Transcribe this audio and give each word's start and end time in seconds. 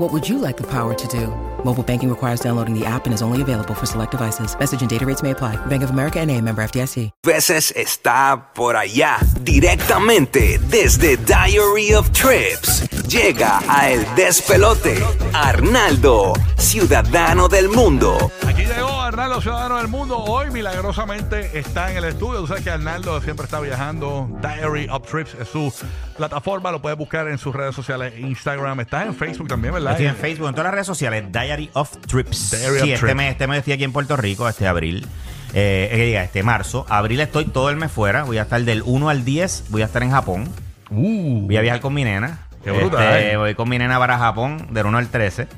What 0.00 0.14
would 0.14 0.26
you 0.26 0.38
like 0.38 0.56
the 0.56 0.66
power 0.66 0.94
to 0.94 1.08
do? 1.08 1.26
Mobile 1.62 1.82
banking 1.82 2.08
requires 2.08 2.40
downloading 2.40 2.72
the 2.72 2.86
app 2.86 3.04
and 3.04 3.12
is 3.12 3.20
only 3.20 3.42
available 3.42 3.74
for 3.74 3.84
select 3.84 4.12
devices. 4.12 4.58
Message 4.58 4.80
and 4.80 4.88
data 4.88 5.04
rates 5.04 5.22
may 5.22 5.32
apply. 5.32 5.56
Bank 5.66 5.82
of 5.82 5.90
America 5.90 6.18
and 6.20 6.30
a 6.30 6.40
member 6.40 6.62
FDIC. 6.62 7.10
veces 7.22 7.70
está 7.76 8.50
por 8.54 8.76
allá, 8.76 9.18
directamente 9.42 10.58
desde 10.70 11.18
Diary 11.18 11.92
of 11.92 12.10
Trips. 12.12 12.88
Llega 13.08 13.60
a 13.68 13.90
El 13.90 14.06
Despelote, 14.16 15.04
Arnaldo, 15.34 16.32
ciudadano 16.56 17.48
del 17.48 17.68
mundo. 17.68 18.30
Arnaldo, 19.10 19.40
ciudadano 19.40 19.78
del 19.78 19.88
mundo. 19.88 20.18
Hoy 20.18 20.52
milagrosamente 20.52 21.58
está 21.58 21.90
en 21.90 21.96
el 21.96 22.04
estudio. 22.04 22.38
Tú 22.42 22.46
sabes 22.46 22.62
que 22.62 22.70
Arnaldo 22.70 23.20
siempre 23.20 23.42
está 23.44 23.58
viajando. 23.58 24.30
Diary 24.40 24.86
of 24.88 25.04
Trips 25.10 25.34
es 25.34 25.48
su 25.48 25.74
plataforma. 26.16 26.70
Lo 26.70 26.80
puedes 26.80 26.96
buscar 26.96 27.26
en 27.26 27.36
sus 27.36 27.52
redes 27.52 27.74
sociales. 27.74 28.14
Instagram. 28.16 28.78
Estás 28.78 29.06
en 29.06 29.16
Facebook 29.16 29.48
también, 29.48 29.74
¿verdad? 29.74 29.92
Estoy 29.94 30.06
en 30.06 30.14
Facebook, 30.14 30.46
en 30.46 30.54
todas 30.54 30.66
las 30.66 30.74
redes 30.74 30.86
sociales, 30.86 31.24
Diary 31.32 31.70
of 31.72 31.90
Trips. 32.06 32.52
Diary 32.52 32.76
of 32.76 32.82
sí, 32.84 32.92
este 32.92 33.00
Trips. 33.06 33.16
mes, 33.16 33.32
este 33.32 33.46
mes 33.48 33.58
estoy 33.58 33.72
aquí 33.72 33.82
en 33.82 33.92
Puerto 33.92 34.16
Rico, 34.16 34.48
este 34.48 34.68
abril. 34.68 35.04
Eh, 35.54 35.88
que 35.90 36.04
diga, 36.04 36.22
este 36.22 36.44
marzo. 36.44 36.86
Abril 36.88 37.18
estoy 37.18 37.46
todo 37.46 37.68
el 37.68 37.76
mes 37.76 37.90
fuera. 37.90 38.22
Voy 38.22 38.38
a 38.38 38.42
estar 38.42 38.62
del 38.62 38.84
1 38.86 39.08
al 39.08 39.24
10, 39.24 39.64
voy 39.70 39.82
a 39.82 39.86
estar 39.86 40.04
en 40.04 40.12
Japón. 40.12 40.48
Uh, 40.88 41.46
Voy 41.46 41.56
a 41.56 41.62
viajar 41.62 41.80
con 41.80 41.94
mi 41.94 42.04
nena. 42.04 42.46
Qué 42.62 42.70
brutal. 42.70 43.16
Este, 43.16 43.36
voy 43.36 43.56
con 43.56 43.68
mi 43.68 43.76
nena 43.76 43.98
para 43.98 44.18
Japón 44.18 44.68
del 44.70 44.86
1 44.86 44.98
al 44.98 45.08
13. 45.08 45.48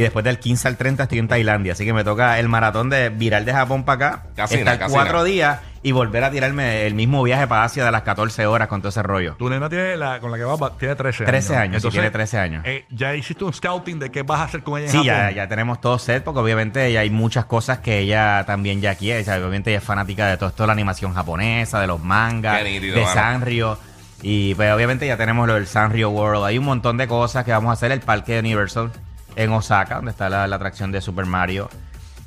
Y 0.00 0.02
después 0.02 0.24
del 0.24 0.38
15 0.38 0.66
al 0.66 0.76
30 0.78 1.02
estoy 1.02 1.18
en 1.18 1.28
Tailandia. 1.28 1.74
Así 1.74 1.84
que 1.84 1.92
me 1.92 2.04
toca 2.04 2.38
el 2.38 2.48
maratón 2.48 2.88
de 2.88 3.10
virar 3.10 3.44
de 3.44 3.52
Japón 3.52 3.84
para 3.84 4.06
acá. 4.06 4.22
Estar 4.44 4.78
casina. 4.78 4.88
cuatro 4.88 5.24
días 5.24 5.60
y 5.82 5.92
volver 5.92 6.24
a 6.24 6.30
tirarme 6.30 6.86
el 6.86 6.94
mismo 6.94 7.22
viaje 7.22 7.46
para 7.46 7.64
Asia 7.64 7.84
de 7.84 7.90
las 7.90 8.00
14 8.02 8.46
horas 8.46 8.66
con 8.68 8.80
todo 8.80 8.88
ese 8.88 9.02
rollo. 9.02 9.34
tu 9.38 9.50
nena 9.50 9.68
tiene 9.68 9.96
la, 9.98 10.18
con 10.20 10.30
la 10.30 10.38
que 10.38 10.44
vas, 10.44 10.58
va- 10.60 10.76
tiene 10.78 10.94
13 10.94 11.24
años. 11.24 11.30
13 11.30 11.56
años, 11.56 11.82
sí, 11.82 11.88
tiene 11.90 12.10
13 12.10 12.38
años. 12.38 12.62
eh, 12.66 12.86
ya 12.90 13.14
hiciste 13.14 13.44
un 13.44 13.52
scouting 13.52 13.98
de 13.98 14.10
qué 14.10 14.22
vas 14.22 14.40
a 14.40 14.44
hacer 14.44 14.62
con 14.62 14.78
ella 14.78 14.86
en 14.86 14.92
Sí, 14.92 14.96
Japón? 14.98 15.06
ya, 15.14 15.30
ya 15.32 15.48
tenemos 15.48 15.80
todo 15.82 15.98
set 15.98 16.24
porque 16.24 16.40
obviamente 16.40 16.90
ya 16.92 17.00
hay 17.00 17.10
muchas 17.10 17.44
cosas 17.44 17.80
que 17.80 17.98
ella 17.98 18.44
también 18.46 18.80
ya 18.80 18.94
quiere. 18.94 19.20
O 19.20 19.24
sea, 19.24 19.36
obviamente 19.36 19.68
ella 19.70 19.78
es 19.80 19.84
fanática 19.84 20.26
de 20.28 20.38
todo 20.38 20.48
esto 20.48 20.62
de 20.62 20.66
la 20.68 20.72
animación 20.72 21.12
japonesa, 21.12 21.78
de 21.78 21.86
los 21.86 22.02
mangas, 22.02 22.64
nítido, 22.64 22.98
de. 22.98 23.04
Sanrio. 23.06 23.78
Y 24.22 24.54
pues 24.54 24.70
obviamente 24.72 25.06
ya 25.06 25.16
tenemos 25.16 25.46
lo 25.46 25.54
del 25.54 25.66
Sanrio 25.66 26.10
World. 26.10 26.44
Hay 26.44 26.58
un 26.58 26.64
montón 26.66 26.98
de 26.98 27.06
cosas 27.06 27.44
que 27.44 27.52
vamos 27.52 27.70
a 27.70 27.72
hacer. 27.72 27.90
El 27.90 28.00
parque 28.00 28.32
de 28.34 28.40
Universal 28.40 28.90
en 29.40 29.52
Osaka, 29.52 29.96
donde 29.96 30.10
está 30.10 30.28
la, 30.28 30.44
atracción 30.44 30.92
de 30.92 31.00
Super 31.00 31.24
Mario. 31.24 31.70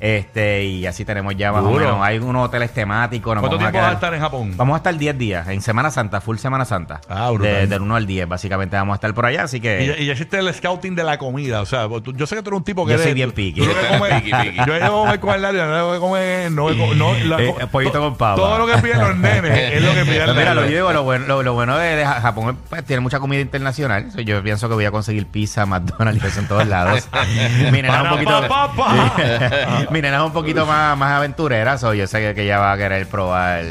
Este, 0.00 0.64
y 0.64 0.86
así 0.86 1.04
tenemos 1.04 1.34
ya 1.36 1.52
más 1.52 1.62
o 1.62 1.68
Duro. 1.68 1.84
menos. 1.84 2.00
Hay 2.02 2.18
unos 2.18 2.46
hoteles 2.46 2.72
temáticos. 2.72 3.34
nos 3.34 3.40
¿Cuánto 3.42 3.56
vamos 3.56 3.70
tiempo 3.72 3.78
vas 3.78 3.86
a 3.86 3.88
quedar- 3.90 3.94
estar 3.94 4.14
en 4.14 4.20
Japón? 4.20 4.52
Vamos 4.56 4.74
a 4.74 4.76
estar 4.78 4.96
10 4.96 5.16
días, 5.18 5.48
en 5.48 5.60
Semana 5.62 5.90
Santa, 5.90 6.20
full 6.20 6.36
Semana 6.36 6.64
Santa. 6.64 7.00
Ah, 7.08 7.30
brutal. 7.30 7.52
De- 7.54 7.66
del 7.68 7.82
1 7.82 7.96
al 7.96 8.06
10, 8.06 8.28
básicamente 8.28 8.76
vamos 8.76 8.94
a 8.94 8.96
estar 8.96 9.14
por 9.14 9.26
allá, 9.26 9.44
así 9.44 9.60
que... 9.60 9.82
Y, 9.82 9.86
ya- 9.86 9.96
y 9.98 10.06
ya 10.06 10.12
hiciste 10.12 10.38
el 10.38 10.52
scouting 10.52 10.94
de 10.94 11.04
la 11.04 11.16
comida. 11.18 11.60
O 11.62 11.66
sea, 11.66 11.88
tú- 12.02 12.12
yo 12.14 12.26
sé 12.26 12.36
que 12.36 12.42
tú 12.42 12.50
eres 12.50 12.58
un 12.58 12.64
tipo 12.64 12.84
que 12.84 12.90
Yo 12.92 12.94
eres- 12.96 13.04
soy 13.06 13.14
bien 13.14 13.30
tú- 13.30 13.34
picky. 13.36 13.60
tú 13.60 13.66
lo 13.66 13.74
que 13.74 13.86
comes- 13.88 14.14
Picky, 14.24 14.32
picky. 14.32 14.56
Yo 14.66 14.78
llevo 14.78 15.06
a 15.06 15.18
comer 15.18 15.20
con 15.20 15.34
el 15.34 15.56
no 15.56 15.86
voy 15.86 15.96
a 15.96 16.00
comer. 16.00 16.50
No, 16.52 16.62
co- 16.64 16.94
no, 16.96 17.14
la- 17.24 17.42
Eh, 17.42 17.54
pollito 17.70 18.00
con 18.00 18.16
papa. 18.16 18.36
Todo 18.36 18.58
lo 18.58 18.66
que 18.66 18.78
piden 18.82 19.00
los 19.00 19.16
nenes 19.16 19.74
es 19.74 19.82
lo 19.82 19.92
que 19.94 20.04
piden 20.04 20.06
Pues 20.24 20.26
los 20.28 20.36
mira, 20.36 20.54
lo, 20.54 20.60
yo 20.62 20.66
nenes. 20.66 20.76
digo, 20.76 20.92
lo 20.92 21.02
bueno, 21.04 21.26
lo, 21.26 21.42
lo 21.42 21.54
bueno 21.54 21.76
de, 21.78 21.96
de 21.96 22.04
Ja- 22.06 22.20
Japón 22.20 22.58
pues, 22.68 22.84
tiene 22.84 23.00
mucha 23.00 23.20
comida 23.20 23.40
internacional. 23.40 24.10
So, 24.12 24.20
Yo 24.20 24.42
pienso 24.42 24.68
que 24.68 24.74
voy 24.74 24.84
a 24.84 24.90
conseguir 24.90 25.26
pizza, 25.26 25.64
McDonald's 25.66 26.22
y 26.22 26.26
eso 26.26 26.40
en 26.40 26.48
todos 26.48 26.66
lados. 26.66 27.08
Mi 27.72 27.82
nena 27.82 27.96
es 27.96 28.02
un 28.04 28.08
poquito, 28.10 28.48
pa, 28.48 28.72
pa, 28.72 29.14
pa. 29.16 29.83
Mi 29.90 30.02
nena 30.02 30.18
es 30.18 30.22
un 30.22 30.32
poquito 30.32 30.66
más, 30.66 30.96
más 30.98 31.12
aventurera. 31.12 31.78
So, 31.78 31.94
yo 31.94 32.06
sé 32.06 32.20
que, 32.20 32.34
que 32.34 32.42
ella 32.44 32.58
va 32.58 32.72
a 32.72 32.76
querer 32.76 33.06
probar 33.08 33.62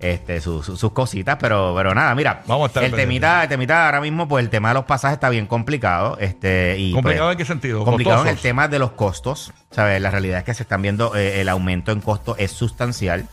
este, 0.00 0.40
su- 0.40 0.62
su- 0.62 0.76
sus 0.76 0.92
cositas, 0.92 1.36
pero, 1.40 1.72
pero 1.76 1.94
nada, 1.94 2.14
mira. 2.14 2.42
Vamos 2.46 2.64
a 2.64 2.66
estar 2.68 2.82
el 2.84 2.90
pendientes. 2.90 3.08
temita, 3.30 3.42
el 3.44 3.48
temita 3.48 3.86
ahora 3.86 4.00
mismo, 4.02 4.28
pues 4.28 4.44
el 4.44 4.50
tema 4.50 4.68
de 4.68 4.74
los 4.74 4.84
pasajes 4.84 5.14
está 5.14 5.30
bien 5.30 5.46
complicado. 5.46 6.18
Este, 6.20 6.76
y, 6.78 6.92
¿Complicado 6.92 7.28
pues, 7.28 7.34
en 7.34 7.38
qué 7.38 7.44
sentido? 7.46 7.84
Complicado 7.84 8.16
en 8.22 8.28
el 8.28 8.34
¿Costosos? 8.34 8.42
tema 8.42 8.68
de 8.68 8.78
los 8.78 8.92
costos. 8.92 9.52
¿sabes? 9.70 10.00
La 10.02 10.10
realidad 10.10 10.38
es 10.38 10.44
que 10.44 10.54
se 10.54 10.62
están 10.64 10.82
viendo, 10.82 11.16
eh, 11.16 11.40
el 11.40 11.48
aumento 11.48 11.90
en 11.92 12.00
costo 12.00 12.36
es 12.38 12.52
sustancial. 12.52 13.26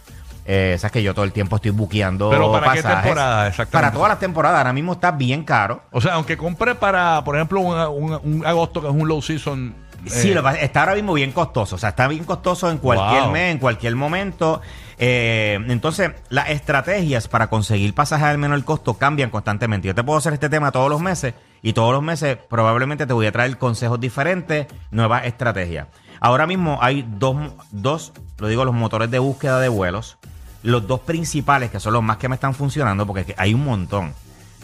Eh, 0.45 0.75
sabes 0.79 0.91
que 0.94 1.03
yo 1.03 1.13
todo 1.13 1.23
el 1.23 1.33
tiempo 1.33 1.57
estoy 1.57 1.69
buqueando 1.71 2.29
¿Pero 2.31 2.51
para 2.51 2.73
qué 2.73 2.81
pasajes. 2.81 3.03
temporada 3.03 3.47
exactamente? 3.47 3.71
Para 3.71 3.91
todas 3.91 4.09
las 4.09 4.19
temporadas. 4.19 4.57
Ahora 4.57 4.73
mismo 4.73 4.94
está 4.94 5.11
bien 5.11 5.44
caro. 5.44 5.83
O 5.91 6.01
sea, 6.01 6.13
aunque 6.13 6.35
compre 6.35 6.73
para, 6.73 7.23
por 7.23 7.35
ejemplo, 7.35 7.59
un, 7.59 7.77
un- 7.77 8.19
un 8.23 8.45
agosto 8.45 8.81
que 8.81 8.88
es 8.88 8.94
un 8.94 9.07
low 9.07 9.21
season. 9.21 9.75
Sí, 10.06 10.31
eh, 10.31 10.35
lo 10.35 10.47
está 10.50 10.81
ahora 10.81 10.95
mismo 10.95 11.13
bien 11.13 11.31
costoso. 11.31 11.75
O 11.75 11.79
sea, 11.79 11.89
está 11.89 12.07
bien 12.07 12.23
costoso 12.23 12.69
en 12.72 12.78
cualquier 12.78 13.23
Wow. 13.23 13.31
mes, 13.31 13.51
en 13.51 13.57
cualquier 13.59 13.95
momento. 13.95 14.62
Eh, 14.97 15.59
entonces, 15.69 16.12
las 16.29 16.50
estrategias 16.50 17.28
para 17.28 17.47
conseguir 17.47 17.94
pasajes 17.94 18.28
al 18.28 18.38
menor 18.38 18.63
costo 18.63 18.94
cambian 18.95 19.29
constantemente. 19.29 19.88
Yo 19.88 19.95
te 19.95 20.03
puedo 20.03 20.17
hacer 20.19 20.34
este 20.34 20.50
tema 20.50 20.72
todos 20.72 20.89
los 20.89 21.01
meses 21.01 21.34
y 21.62 21.73
todos 21.73 21.91
los 21.94 22.03
meses 22.03 22.38
probablemente 22.50 23.06
te 23.07 23.13
voy 23.13 23.25
a 23.25 23.31
traer 23.31 23.57
consejos 23.57 24.00
diferentes, 24.00 24.67
nuevas 24.91 25.25
estrategias. 25.25 25.88
Ahora 26.19 26.45
mismo 26.45 26.78
hay 26.81 27.03
dos, 27.18 27.35
dos, 27.72 28.13
lo 28.38 28.47
digo, 28.47 28.63
los 28.63 28.75
motores 28.75 29.09
de 29.09 29.18
búsqueda 29.19 29.59
de 29.59 29.69
vuelos. 29.69 30.18
Los 30.63 30.85
dos 30.85 31.00
principales, 31.00 31.72
que 31.72 31.79
son 31.79 31.94
los 31.94 32.03
más 32.03 32.18
que 32.18 32.29
me 32.29 32.35
están 32.35 32.53
funcionando, 32.53 33.07
porque 33.07 33.33
hay 33.38 33.56
un 33.56 33.63
montón. 33.66 34.13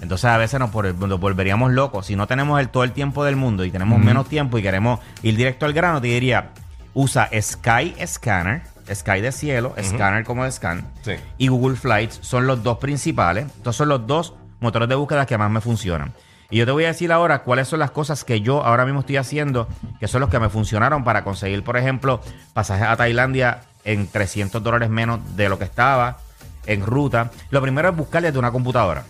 Entonces 0.01 0.25
a 0.25 0.37
veces 0.37 0.59
nos, 0.59 0.71
nos 0.73 1.19
volveríamos 1.19 1.71
locos. 1.71 2.05
Si 2.05 2.15
no 2.15 2.27
tenemos 2.27 2.59
el, 2.59 2.69
todo 2.69 2.83
el 2.83 2.91
tiempo 2.91 3.23
del 3.25 3.35
mundo 3.35 3.65
y 3.65 3.71
tenemos 3.71 3.99
menos 3.99 4.27
tiempo 4.29 4.57
y 4.57 4.61
queremos 4.61 4.99
ir 5.23 5.35
directo 5.35 5.65
al 5.65 5.73
grano, 5.73 5.99
te 6.01 6.07
diría, 6.07 6.49
usa 6.93 7.29
Sky 7.41 7.95
Scanner, 8.05 8.61
Sky 8.93 9.21
de 9.21 9.31
cielo, 9.31 9.73
Scanner 9.81 10.23
como 10.23 10.43
de 10.43 10.51
scan, 10.51 10.85
Sí. 11.01 11.13
y 11.37 11.47
Google 11.47 11.75
Flights 11.77 12.19
son 12.21 12.47
los 12.47 12.63
dos 12.63 12.77
principales. 12.77 13.45
Estos 13.47 13.75
son 13.75 13.89
los 13.89 14.05
dos 14.07 14.33
motores 14.59 14.87
de 14.87 14.95
búsqueda 14.95 15.25
que 15.25 15.37
más 15.37 15.49
me 15.51 15.61
funcionan. 15.61 16.13
Y 16.49 16.57
yo 16.59 16.65
te 16.65 16.71
voy 16.71 16.85
a 16.85 16.87
decir 16.87 17.11
ahora 17.11 17.39
cuáles 17.43 17.67
son 17.67 17.79
las 17.79 17.91
cosas 17.91 18.23
que 18.23 18.39
yo 18.39 18.63
ahora 18.63 18.85
mismo 18.85 19.01
estoy 19.01 19.17
haciendo, 19.17 19.67
que 19.99 20.07
son 20.07 20.21
los 20.21 20.29
que 20.29 20.39
me 20.39 20.47
funcionaron 20.47 21.03
para 21.03 21.23
conseguir, 21.25 21.61
por 21.63 21.75
ejemplo, 21.75 22.21
pasajes 22.53 22.87
a 22.87 22.95
Tailandia 22.95 23.61
en 23.83 24.07
300 24.07 24.63
dólares 24.63 24.89
menos 24.89 25.19
de 25.35 25.49
lo 25.49 25.57
que 25.59 25.65
estaba 25.65 26.19
en 26.65 26.85
ruta. 26.85 27.31
Lo 27.49 27.61
primero 27.61 27.89
es 27.89 27.95
buscar 27.97 28.21
desde 28.23 28.39
una 28.39 28.51
computadora. 28.51 29.03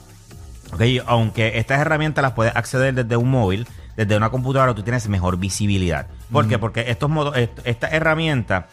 Aunque 1.05 1.57
estas 1.57 1.79
herramientas 1.79 2.21
las 2.21 2.33
puedes 2.33 2.55
acceder 2.55 2.93
desde 2.93 3.15
un 3.17 3.29
móvil, 3.31 3.67
desde 3.95 4.15
una 4.17 4.29
computadora 4.29 4.73
tú 4.75 4.83
tienes 4.83 5.07
mejor 5.09 5.37
visibilidad. 5.37 6.07
¿Por 6.31 6.47
qué? 6.47 6.59
Porque 6.59 6.85
estos 6.89 7.09
modos, 7.09 7.35
est- 7.37 7.59
estas 7.65 7.93
herramientas, 7.93 8.65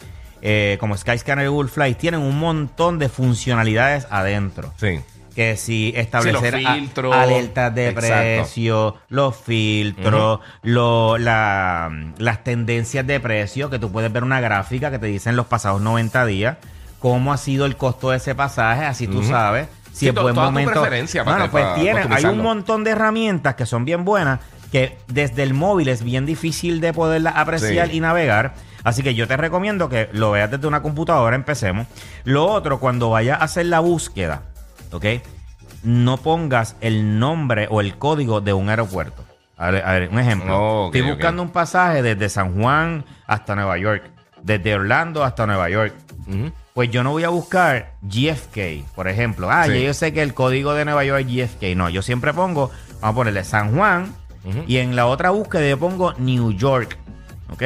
eh, 0.43 0.77
como 0.81 0.97
Skyscanner 0.97 1.47
y 1.47 1.49
Google 1.49 1.71
Flight, 1.71 1.97
tienen 1.97 2.21
un 2.21 2.39
montón 2.39 2.99
de 2.99 3.09
funcionalidades 3.09 4.07
adentro. 4.11 4.73
Sí. 4.77 5.01
Que 5.35 5.57
si 5.57 5.93
establecer 5.97 6.55
filtros. 6.59 7.13
alertas 7.15 7.75
de 7.75 7.89
Exacto. 7.89 8.13
precio, 8.13 8.97
los 9.09 9.35
filtros, 9.37 10.41
lo- 10.63 11.19
la- 11.19 11.91
las 12.19 12.45
tendencias 12.45 13.05
de 13.07 13.19
precio, 13.19 13.69
que 13.71 13.79
tú 13.79 13.91
puedes 13.91 14.13
ver 14.13 14.23
una 14.23 14.41
gráfica 14.41 14.91
que 14.93 14.99
te 14.99 15.07
dicen 15.07 15.35
los 15.37 15.47
pasados 15.47 15.81
90 15.81 16.25
días, 16.27 16.59
cómo 17.01 17.33
ha 17.33 17.37
sido 17.37 17.67
el 17.67 17.77
costo 17.77 18.11
de 18.11 18.19
ese 18.19 18.35
pasaje, 18.35 18.85
así 18.85 19.07
tú 19.09 19.23
sabes. 19.25 19.67
Si 19.95 20.01
Sí, 20.01 20.09
es 20.09 20.15
buen 20.15 20.35
momento. 20.35 20.85
Bueno, 21.25 21.51
pues 21.51 21.75
tiene, 21.77 22.01
hay 22.11 22.25
un 22.25 22.43
montón 22.43 22.83
de 22.83 22.91
herramientas 22.91 23.55
que 23.55 23.65
son 23.65 23.85
bien 23.85 24.05
buenas, 24.05 24.41
que 24.73 24.99
desde 25.07 25.45
el 25.45 25.55
móvil 25.55 25.89
es 25.89 26.03
bien 26.03 26.27
difícil 26.27 26.81
de 26.81 26.93
poderlas 26.93 27.35
apreciar 27.37 27.89
Sí. 27.91 27.99
y 27.99 28.01
navegar. 28.01 28.55
Así 28.83 29.05
que 29.05 29.15
yo 29.15 29.29
te 29.29 29.37
recomiendo 29.37 29.89
que 29.89 30.11
lo 30.13 30.33
veas 30.33 30.51
desde 30.51 30.67
una 30.67 30.83
computadora, 30.83 31.37
empecemos. 31.37 31.87
Lo 32.25 32.45
otro, 32.47 32.81
cuando 32.81 33.09
vayas 33.09 33.41
a 33.41 33.45
hacer 33.45 33.67
la 33.67 33.79
búsqueda, 33.79 34.43
¿ok? 34.91 35.07
No 35.85 36.17
pongas 36.17 36.75
el 36.81 37.21
nombre 37.21 37.69
o 37.71 37.81
el 37.81 37.97
código 37.97 38.41
de 38.41 38.53
un 38.53 38.69
aeropuerto. 38.71 39.25
A 39.57 39.71
ver, 39.71 39.85
a 39.87 39.93
ver, 39.93 40.09
un 40.11 40.19
ejemplo. 40.19 40.59
Oh, 40.59 40.87
Estoy 40.87 41.03
buscando 41.03 41.41
un 41.41 41.51
pasaje 41.51 42.03
desde 42.03 42.29
San 42.29 42.61
Juan 42.61 43.05
hasta 43.29 43.55
Nueva 43.55 43.79
York, 43.79 44.03
desde 44.43 44.75
Orlando 44.75 45.23
hasta 45.23 45.47
Nueva 45.47 45.71
York. 45.71 45.95
Pues 46.75 46.91
yo 46.91 47.05
no 47.05 47.13
voy 47.13 47.23
a 47.23 47.29
buscar 47.29 47.93
GFK, 48.03 48.85
por 48.97 49.07
ejemplo. 49.09 49.49
Ah, 49.51 49.67
Sí. 49.67 49.83
yo 49.85 49.95
sé 49.95 50.13
que 50.13 50.21
el 50.23 50.35
código 50.35 50.75
de 50.75 50.85
Nueva 50.85 51.05
York 51.05 51.25
es 51.29 51.33
GFK. 51.33 51.77
No, 51.77 51.89
yo 51.89 52.03
siempre 52.03 52.35
pongo, 52.35 52.71
vamos 53.01 53.15
a 53.15 53.15
ponerle 53.15 53.45
San 53.45 53.75
Juan, 53.77 54.13
y 54.67 54.77
en 54.79 54.95
la 54.95 55.07
otra 55.07 55.31
búsqueda 55.31 55.67
yo 55.67 55.79
pongo 55.79 56.13
New 56.19 56.53
York, 56.53 56.99
¿ok? 57.51 57.63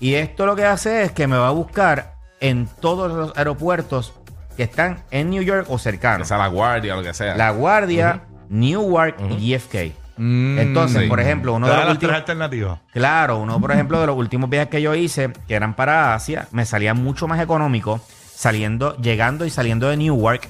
Y 0.00 0.14
esto 0.14 0.44
lo 0.46 0.54
que 0.56 0.64
hace 0.66 1.04
es 1.04 1.12
que 1.12 1.26
me 1.26 1.36
va 1.38 1.48
a 1.48 1.52
buscar 1.52 2.16
en 2.40 2.66
todos 2.80 3.10
los 3.10 3.36
aeropuertos 3.38 4.12
que 4.56 4.64
están 4.64 5.02
en 5.12 5.30
New 5.30 5.42
York 5.42 5.66
o 5.70 5.74
O 5.74 5.78
cercanos. 5.78 6.26
sea, 6.28 6.36
la 6.38 6.48
guardia 6.48 6.94
o 6.94 6.96
lo 6.98 7.02
que 7.04 7.14
sea. 7.14 7.36
La 7.36 7.50
Guardia, 7.52 8.24
Newark 8.48 9.16
y 9.38 9.54
JFK. 9.56 9.92
Mm, 10.18 10.58
Entonces, 10.58 11.02
sí. 11.02 11.08
por 11.08 11.20
ejemplo, 11.20 11.54
uno 11.54 11.66
de 11.66 11.72
los 11.72 11.78
las 11.78 11.86
tres 11.86 11.94
últimos... 11.96 12.16
alternativas. 12.16 12.78
Claro, 12.92 13.38
uno, 13.38 13.60
por 13.60 13.72
ejemplo, 13.72 14.00
de 14.00 14.06
los 14.08 14.16
últimos 14.16 14.50
viajes 14.50 14.68
que 14.68 14.82
yo 14.82 14.94
hice, 14.94 15.32
que 15.46 15.54
eran 15.54 15.74
para 15.74 16.14
Asia, 16.14 16.48
me 16.50 16.66
salía 16.66 16.92
mucho 16.94 17.26
más 17.28 17.40
económico 17.40 18.00
saliendo, 18.34 18.96
llegando 18.96 19.46
y 19.46 19.50
saliendo 19.50 19.88
de 19.88 19.96
Newark. 19.96 20.48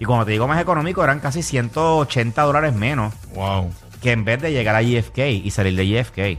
Y 0.00 0.04
cuando 0.04 0.24
te 0.24 0.32
digo 0.32 0.46
más 0.46 0.60
económico, 0.60 1.02
eran 1.02 1.18
casi 1.20 1.42
180 1.42 2.42
dólares 2.42 2.72
menos 2.74 3.12
Wow. 3.34 3.70
que 4.00 4.12
en 4.12 4.24
vez 4.24 4.40
de 4.40 4.52
llegar 4.52 4.76
a 4.76 4.82
JFK 4.82 5.18
y 5.44 5.50
salir 5.50 5.74
de 5.76 5.86
JFK. 5.88 6.38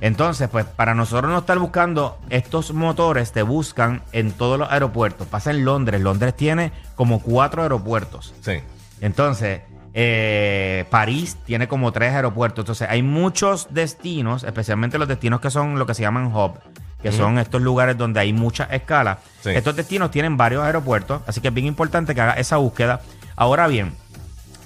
Entonces, 0.00 0.48
pues 0.50 0.66
para 0.66 0.94
nosotros 0.94 1.30
no 1.30 1.38
estar 1.38 1.58
buscando 1.58 2.18
estos 2.28 2.72
motores, 2.74 3.32
te 3.32 3.42
buscan 3.42 4.02
en 4.12 4.30
todos 4.32 4.58
los 4.58 4.70
aeropuertos. 4.70 5.26
Pasa 5.26 5.50
en 5.50 5.64
Londres. 5.64 6.00
Londres 6.02 6.36
tiene 6.36 6.70
como 6.96 7.20
cuatro 7.22 7.62
aeropuertos. 7.62 8.34
Sí. 8.42 8.60
Entonces, 9.00 9.60
eh, 9.98 10.84
París 10.90 11.38
tiene 11.46 11.68
como 11.68 11.90
tres 11.90 12.12
aeropuertos. 12.12 12.64
Entonces, 12.64 12.86
hay 12.90 13.02
muchos 13.02 13.68
destinos, 13.70 14.44
especialmente 14.44 14.98
los 14.98 15.08
destinos 15.08 15.40
que 15.40 15.50
son 15.50 15.78
lo 15.78 15.86
que 15.86 15.94
se 15.94 16.02
llaman 16.02 16.26
hub, 16.26 16.60
que 17.02 17.12
son 17.12 17.38
estos 17.38 17.62
lugares 17.62 17.96
donde 17.96 18.20
hay 18.20 18.34
mucha 18.34 18.64
escala. 18.64 19.20
Sí. 19.40 19.50
Estos 19.50 19.74
destinos 19.74 20.10
tienen 20.10 20.36
varios 20.36 20.62
aeropuertos, 20.62 21.22
así 21.26 21.40
que 21.40 21.48
es 21.48 21.54
bien 21.54 21.66
importante 21.66 22.14
que 22.14 22.20
haga 22.20 22.34
esa 22.34 22.58
búsqueda. 22.58 23.00
Ahora 23.36 23.68
bien, 23.68 23.94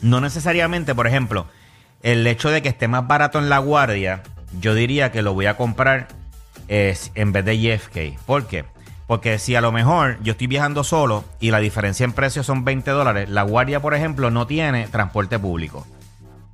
no 0.02 0.20
necesariamente, 0.20 0.96
por 0.96 1.06
ejemplo, 1.06 1.46
el 2.02 2.26
hecho 2.26 2.50
de 2.50 2.60
que 2.60 2.68
esté 2.68 2.88
más 2.88 3.06
barato 3.06 3.38
en 3.38 3.48
la 3.48 3.58
guardia, 3.58 4.24
yo 4.58 4.74
diría 4.74 5.12
que 5.12 5.22
lo 5.22 5.32
voy 5.32 5.46
a 5.46 5.56
comprar 5.56 6.08
eh, 6.66 6.98
en 7.14 7.30
vez 7.30 7.44
de 7.44 7.56
JFK. 7.60 8.18
¿Por 8.26 8.48
qué? 8.48 8.64
Porque 9.10 9.40
si 9.40 9.56
a 9.56 9.60
lo 9.60 9.72
mejor 9.72 10.18
yo 10.22 10.30
estoy 10.30 10.46
viajando 10.46 10.84
solo 10.84 11.24
y 11.40 11.50
la 11.50 11.58
diferencia 11.58 12.04
en 12.04 12.12
precio 12.12 12.44
son 12.44 12.64
20 12.64 12.92
dólares, 12.92 13.28
la 13.28 13.42
guardia, 13.42 13.82
por 13.82 13.92
ejemplo, 13.92 14.30
no 14.30 14.46
tiene 14.46 14.86
transporte 14.86 15.36
público. 15.36 15.84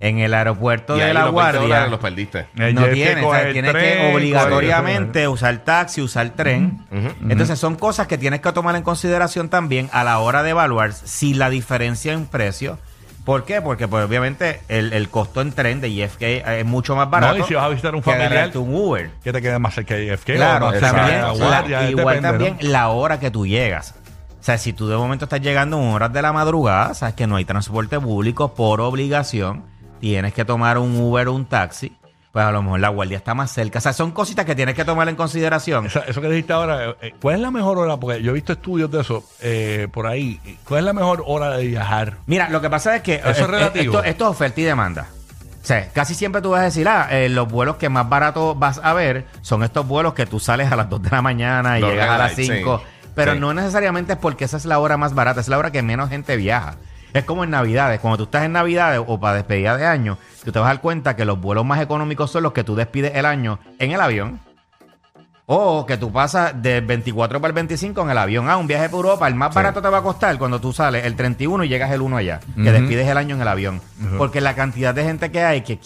En 0.00 0.20
el 0.20 0.32
aeropuerto 0.32 0.96
Y 0.96 1.00
de 1.00 1.04
ahí 1.04 1.12
la 1.12 1.26
los 1.26 1.34
20 1.34 1.34
guardia 1.34 1.60
dólares 1.60 1.90
los 1.90 2.00
perdiste. 2.00 2.46
El 2.56 2.74
no 2.74 2.86
tiene, 2.86 3.20
o 3.20 3.24
coge 3.24 3.38
sea, 3.38 3.46
el 3.48 3.52
tienes 3.52 3.72
tren, 3.72 3.98
que 3.98 4.14
obligatoriamente 4.14 5.28
usar 5.28 5.58
taxi, 5.64 6.00
usar 6.00 6.30
tren. 6.30 6.86
Ujú. 6.90 7.30
Entonces 7.30 7.58
son 7.58 7.76
cosas 7.76 8.06
que 8.06 8.16
tienes 8.16 8.40
que 8.40 8.50
tomar 8.52 8.74
en 8.74 8.82
consideración 8.82 9.50
también 9.50 9.90
a 9.92 10.02
la 10.02 10.18
hora 10.20 10.42
de 10.42 10.48
evaluar 10.48 10.94
si 10.94 11.34
la 11.34 11.50
diferencia 11.50 12.14
en 12.14 12.24
precio. 12.24 12.78
¿Por 13.26 13.44
qué? 13.44 13.60
Porque 13.60 13.88
pues 13.88 14.06
obviamente 14.06 14.60
el, 14.68 14.92
el 14.92 15.08
costo 15.08 15.40
en 15.40 15.50
tren 15.50 15.80
de 15.80 15.92
JFK 15.92 16.22
es 16.22 16.64
mucho 16.64 16.94
más 16.94 17.10
barato. 17.10 17.38
No, 17.38 17.44
y 17.44 17.48
si 17.48 17.54
vas 17.54 17.64
a 17.64 17.68
visitar 17.70 17.92
un 17.96 18.00
que 18.00 18.04
familiar, 18.08 18.30
agarrarte 18.30 18.58
un 18.58 18.72
Uber. 18.72 19.10
que 19.24 19.32
te 19.32 19.42
quede 19.42 19.58
más 19.58 19.74
cerca 19.74 19.96
de 19.96 20.06
JFK. 20.06 20.26
Claro, 20.36 20.68
o 20.68 20.70
más 20.70 20.78
cerca 20.78 20.96
también, 20.96 21.80
de 21.80 21.90
igual 21.90 22.22
depende, 22.22 22.28
también 22.28 22.58
¿no? 22.62 22.68
la 22.68 22.88
hora 22.90 23.18
que 23.18 23.32
tú 23.32 23.44
llegas. 23.44 23.96
O 24.40 24.44
sea, 24.46 24.58
si 24.58 24.72
tú 24.72 24.86
de 24.86 24.96
momento 24.96 25.24
estás 25.24 25.40
llegando 25.40 25.76
en 25.76 25.88
horas 25.88 26.12
de 26.12 26.22
la 26.22 26.32
madrugada, 26.32 26.94
sabes 26.94 27.16
que 27.16 27.26
no 27.26 27.34
hay 27.34 27.44
transporte 27.44 27.98
público 27.98 28.54
por 28.54 28.80
obligación, 28.80 29.64
tienes 29.98 30.32
que 30.32 30.44
tomar 30.44 30.78
un 30.78 30.94
Uber 30.94 31.26
o 31.26 31.32
un 31.34 31.46
taxi, 31.46 31.96
pues 32.36 32.44
a 32.44 32.52
lo 32.52 32.60
mejor 32.62 32.80
la 32.80 32.90
guardia 32.90 33.16
está 33.16 33.32
más 33.32 33.50
cerca. 33.50 33.78
O 33.78 33.80
sea, 33.80 33.94
son 33.94 34.10
cositas 34.12 34.44
que 34.44 34.54
tienes 34.54 34.74
que 34.74 34.84
tomar 34.84 35.08
en 35.08 35.16
consideración. 35.16 35.86
Esa- 35.86 36.00
eso 36.00 36.20
que 36.20 36.28
dijiste 36.28 36.52
ahora, 36.52 36.94
eh, 37.00 37.14
¿cuál 37.18 37.36
es 37.36 37.40
la 37.40 37.50
mejor 37.50 37.78
hora? 37.78 37.96
Porque 37.96 38.20
yo 38.22 38.32
he 38.32 38.34
visto 38.34 38.52
estudios 38.52 38.90
de 38.90 39.00
eso 39.00 39.24
eh, 39.40 39.88
por 39.90 40.06
ahí. 40.06 40.38
¿Cuál 40.68 40.80
es 40.80 40.84
la 40.84 40.92
mejor 40.92 41.22
hora 41.26 41.56
de 41.56 41.66
viajar? 41.66 42.18
Mira, 42.26 42.50
lo 42.50 42.60
que 42.60 42.68
pasa 42.68 42.94
es 42.94 43.00
que 43.00 43.14
Eso 43.14 43.28
es 43.30 43.38
eh, 43.38 43.42
eh, 43.42 43.46
relativo. 43.46 43.94
Esto, 43.96 44.04
esto 44.04 44.24
es 44.26 44.30
oferta 44.32 44.60
y 44.60 44.64
demanda. 44.64 45.06
O 45.62 45.66
sea, 45.66 45.88
casi 45.94 46.14
siempre 46.14 46.42
tú 46.42 46.50
vas 46.50 46.60
a 46.60 46.64
decir, 46.64 46.86
ah, 46.90 47.08
eh, 47.10 47.30
los 47.30 47.48
vuelos 47.50 47.76
que 47.76 47.88
más 47.88 48.06
baratos 48.06 48.58
vas 48.58 48.82
a 48.84 48.92
ver 48.92 49.24
son 49.40 49.62
estos 49.62 49.88
vuelos 49.88 50.12
que 50.12 50.26
tú 50.26 50.38
sales 50.38 50.70
a 50.70 50.76
las 50.76 50.90
2 50.90 51.02
de 51.04 51.08
la 51.08 51.22
mañana 51.22 51.78
y 51.78 51.80
Los 51.80 51.90
llegas 51.90 52.10
a 52.10 52.18
las 52.18 52.36
red 52.36 52.48
light, 52.48 52.58
5. 52.58 52.78
sí. 52.84 53.08
Pero 53.14 53.32
Sí. 53.32 53.38
no 53.40 53.54
necesariamente 53.54 54.12
es 54.12 54.18
porque 54.18 54.44
esa 54.44 54.58
es 54.58 54.66
la 54.66 54.78
hora 54.78 54.98
más 54.98 55.14
barata, 55.14 55.40
es 55.40 55.48
la 55.48 55.56
hora 55.56 55.70
que 55.70 55.80
menos 55.80 56.10
gente 56.10 56.36
viaja. 56.36 56.74
Es 57.16 57.24
como 57.24 57.44
en 57.44 57.50
Navidades. 57.50 57.98
Cuando 58.00 58.18
tú 58.18 58.24
estás 58.24 58.44
en 58.44 58.52
Navidades 58.52 59.00
o 59.04 59.18
para 59.18 59.36
despedida 59.36 59.76
de 59.76 59.86
año, 59.86 60.18
tú 60.44 60.52
te 60.52 60.58
vas 60.58 60.66
a 60.66 60.74
dar 60.74 60.82
cuenta 60.82 61.16
que 61.16 61.24
los 61.24 61.40
vuelos 61.40 61.64
más 61.64 61.80
económicos 61.80 62.30
son 62.30 62.42
los 62.42 62.52
que 62.52 62.62
tú 62.62 62.76
despides 62.76 63.12
el 63.14 63.24
año 63.24 63.58
en 63.78 63.92
el 63.92 64.00
avión. 64.02 64.40
O 65.46 65.86
que 65.86 65.96
tú 65.96 66.12
pasas 66.12 66.60
del 66.60 66.84
24 66.84 67.40
para 67.40 67.48
el 67.48 67.54
25 67.54 68.02
en 68.02 68.10
el 68.10 68.18
avión. 68.18 68.50
Ah, 68.50 68.58
un 68.58 68.66
viaje 68.66 68.90
por 68.90 69.06
Europa. 69.06 69.28
El 69.28 69.34
más 69.34 69.54
barato 69.54 69.80
te 69.80 69.88
va 69.88 69.98
a 69.98 70.02
costar 70.02 70.36
cuando 70.36 70.60
tú 70.60 70.74
sales 70.74 71.06
el 71.06 71.16
31 71.16 71.64
y 71.64 71.68
llegas 71.68 71.90
el 71.92 72.02
1 72.02 72.16
allá. 72.18 72.40
Que 72.54 72.70
despides 72.70 73.08
el 73.08 73.16
año 73.16 73.36
en 73.36 73.40
el 73.40 73.48
avión. 73.48 73.80
Porque 74.18 74.42
la 74.42 74.54
cantidad 74.54 74.94
de 74.94 75.04
gente 75.04 75.30
que 75.30 75.42
hay 75.42 75.62
que, 75.62 75.78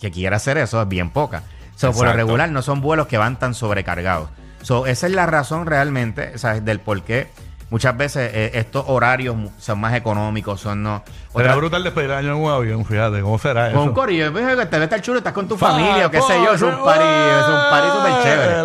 que 0.00 0.10
quiere 0.10 0.36
hacer 0.36 0.56
eso 0.56 0.80
es 0.80 0.88
bien 0.88 1.10
poca. 1.10 1.42
So, 1.74 1.92
por 1.92 2.06
lo 2.06 2.12
regular 2.14 2.50
no 2.50 2.62
son 2.62 2.80
vuelos 2.80 3.08
que 3.08 3.18
van 3.18 3.38
tan 3.38 3.54
sobrecargados. 3.54 4.30
So, 4.62 4.86
esa 4.86 5.06
es 5.06 5.12
la 5.12 5.26
razón 5.26 5.66
realmente 5.66 6.38
sea, 6.38 6.60
del 6.60 6.80
por 6.80 7.02
qué 7.02 7.28
muchas 7.70 7.96
veces 7.96 8.30
eh, 8.34 8.50
estos 8.54 8.84
horarios 8.88 9.36
mu- 9.36 9.50
son 9.58 9.80
más 9.80 9.94
económicos. 9.94 10.60
Son 10.60 10.82
no. 10.82 11.02
Otra- 11.32 11.54
brutal 11.56 11.82
despedir 11.84 12.10
el 12.10 12.16
año 12.16 12.28
en 12.28 12.42
un 12.42 12.50
avión, 12.50 12.84
fíjate, 12.84 13.20
¿cómo 13.20 13.38
será 13.38 13.70
con 13.70 13.78
un 13.80 13.84
eso? 13.86 13.94
corillo, 13.94 14.32
ves 14.32 14.56
que 14.56 14.66
te 14.66 14.76
ves 14.78 14.84
estar 14.84 15.00
chulo, 15.00 15.18
estás 15.18 15.32
con 15.32 15.46
tu 15.48 15.56
Fa, 15.56 15.72
familia 15.72 16.06
o 16.06 16.10
qué 16.10 16.20
sé 16.22 16.34
yo, 16.44 16.54
es 16.54 16.62
un 16.62 16.70
party, 16.84 17.04
es 17.04 17.46
un 17.46 17.60
party 17.70 17.88
súper 17.96 18.12
la 18.12 18.22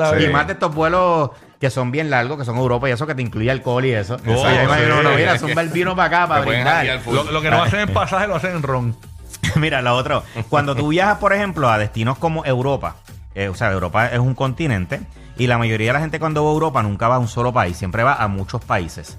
chévere. 0.09 0.23
Y 0.23 0.29
más 0.33 0.47
de 0.47 0.53
estos 0.53 0.73
vuelos 0.73 1.31
que 1.59 1.69
son 1.69 1.91
bien 1.91 2.09
largos, 2.09 2.38
que 2.38 2.44
son 2.45 2.57
Europa 2.57 2.89
y 2.89 2.91
eso 2.91 3.07
que 3.07 3.15
te 3.15 3.21
incluye 3.21 3.50
alcohol 3.50 3.85
y 3.85 3.91
eso. 3.94 4.17
Oh, 4.27 4.31
Oye, 4.31 4.55
yo 4.57 4.63
imagino, 4.63 4.97
sí. 4.97 5.03
no, 5.03 5.09
mira, 5.15 5.38
zumba 5.39 5.61
el 5.61 5.69
vino 5.69 5.95
para 5.95 6.07
acá, 6.07 6.27
para 6.27 6.41
Te 6.41 6.45
pueden 6.45 6.61
brindar. 6.63 6.75
janguear 6.77 6.99
full. 6.99 7.15
Lo, 7.15 7.23
lo 7.31 7.41
que 7.41 7.49
no 7.51 7.63
hacen 7.63 7.79
en 7.81 7.89
pasaje 7.94 8.27
lo 8.27 8.35
hacen 8.35 8.56
en 8.56 8.63
ron. 8.63 8.95
Mira, 9.56 9.81
lo 9.81 9.95
otro, 9.95 10.23
cuando 10.49 10.75
tú 10.75 10.89
viajas, 10.89 11.17
por 11.19 11.31
ejemplo, 11.33 11.69
a 11.69 11.77
destinos 11.77 12.17
como 12.17 12.44
Europa, 12.45 12.95
eh, 13.35 13.47
o 13.49 13.56
sea, 13.56 13.71
Europa 13.71 14.07
es 14.07 14.19
un 14.19 14.33
continente, 14.35 15.01
y 15.38 15.47
la 15.47 15.57
mayoría 15.57 15.88
de 15.88 15.94
la 15.94 16.00
gente 16.00 16.19
cuando 16.19 16.44
va 16.44 16.50
a 16.50 16.53
Europa 16.53 16.83
nunca 16.83 17.07
va 17.07 17.15
a 17.15 17.19
un 17.19 17.27
solo 17.27 17.53
país, 17.53 17.77
siempre 17.77 18.03
va 18.03 18.15
a 18.15 18.27
muchos 18.27 18.63
países. 18.63 19.18